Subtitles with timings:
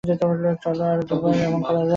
[0.63, 1.89] চলো আরো দুবার এমন করা যাক।